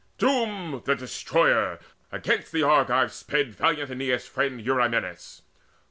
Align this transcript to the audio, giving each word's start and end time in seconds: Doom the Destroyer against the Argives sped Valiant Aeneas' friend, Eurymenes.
Doom 0.17 0.81
the 0.83 0.95
Destroyer 0.95 1.77
against 2.11 2.51
the 2.51 2.63
Argives 2.63 3.13
sped 3.17 3.53
Valiant 3.53 3.91
Aeneas' 3.91 4.27
friend, 4.27 4.59
Eurymenes. 4.59 5.43